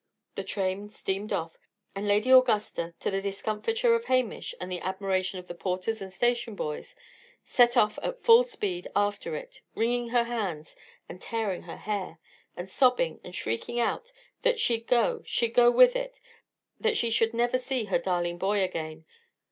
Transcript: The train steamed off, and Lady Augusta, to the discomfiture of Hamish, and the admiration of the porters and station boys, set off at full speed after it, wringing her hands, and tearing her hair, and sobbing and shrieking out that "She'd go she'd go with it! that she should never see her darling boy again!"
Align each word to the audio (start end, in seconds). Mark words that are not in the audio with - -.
The 0.33 0.43
train 0.43 0.89
steamed 0.89 1.31
off, 1.31 1.59
and 1.93 2.07
Lady 2.07 2.31
Augusta, 2.31 2.95
to 3.01 3.11
the 3.11 3.21
discomfiture 3.21 3.93
of 3.93 4.05
Hamish, 4.05 4.55
and 4.59 4.71
the 4.71 4.79
admiration 4.79 5.37
of 5.37 5.47
the 5.47 5.53
porters 5.53 6.01
and 6.01 6.11
station 6.11 6.55
boys, 6.55 6.95
set 7.43 7.77
off 7.77 7.99
at 8.01 8.19
full 8.23 8.43
speed 8.43 8.87
after 8.95 9.35
it, 9.35 9.61
wringing 9.75 10.07
her 10.09 10.23
hands, 10.23 10.75
and 11.07 11.21
tearing 11.21 11.61
her 11.61 11.77
hair, 11.77 12.17
and 12.57 12.67
sobbing 12.67 13.19
and 13.23 13.35
shrieking 13.35 13.79
out 13.79 14.11
that 14.41 14.59
"She'd 14.59 14.87
go 14.87 15.21
she'd 15.23 15.53
go 15.53 15.69
with 15.69 15.95
it! 15.95 16.19
that 16.79 16.97
she 16.97 17.11
should 17.11 17.35
never 17.35 17.59
see 17.59 17.83
her 17.85 17.99
darling 17.99 18.39
boy 18.39 18.63
again!" 18.63 19.05